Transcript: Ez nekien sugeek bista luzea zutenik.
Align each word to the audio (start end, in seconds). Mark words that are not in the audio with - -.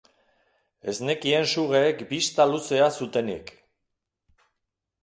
Ez 0.91 0.95
nekien 1.09 1.45
sugeek 1.51 2.01
bista 2.15 2.49
luzea 2.53 2.89
zutenik. 2.99 3.55